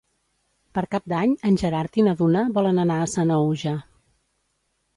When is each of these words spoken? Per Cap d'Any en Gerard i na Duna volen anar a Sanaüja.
Per 0.77 0.83
Cap 0.95 1.09
d'Any 1.13 1.35
en 1.49 1.59
Gerard 1.63 2.01
i 2.03 2.07
na 2.09 2.15
Duna 2.23 2.43
volen 2.57 2.81
anar 2.87 2.99
a 3.03 3.07
Sanaüja. 3.15 3.77